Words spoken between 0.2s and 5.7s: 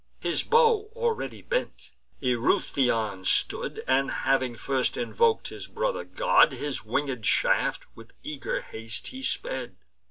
bow already bent, Eurytion stood; And, having first invok'd his